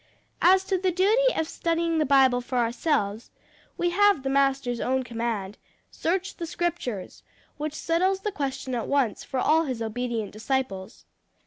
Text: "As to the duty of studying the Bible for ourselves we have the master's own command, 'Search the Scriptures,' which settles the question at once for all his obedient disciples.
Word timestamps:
"As 0.41 0.63
to 0.63 0.79
the 0.79 0.89
duty 0.89 1.31
of 1.35 1.47
studying 1.47 1.99
the 1.99 2.07
Bible 2.07 2.41
for 2.41 2.57
ourselves 2.57 3.29
we 3.77 3.91
have 3.91 4.23
the 4.23 4.31
master's 4.31 4.79
own 4.79 5.03
command, 5.03 5.59
'Search 5.91 6.37
the 6.37 6.47
Scriptures,' 6.47 7.21
which 7.57 7.75
settles 7.75 8.21
the 8.21 8.31
question 8.31 8.73
at 8.73 8.87
once 8.87 9.23
for 9.23 9.39
all 9.39 9.65
his 9.65 9.79
obedient 9.79 10.31
disciples. 10.31 11.05